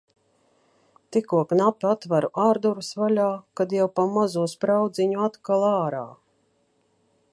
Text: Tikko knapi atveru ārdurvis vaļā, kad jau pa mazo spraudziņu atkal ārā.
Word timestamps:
Tikko 1.17 1.41
knapi 1.51 1.87
atveru 1.89 2.31
ārdurvis 2.45 2.89
vaļā, 3.01 3.27
kad 3.61 3.77
jau 3.77 3.87
pa 3.99 4.07
mazo 4.17 4.47
spraudziņu 4.55 5.23
atkal 5.27 5.67
ārā. 5.69 6.05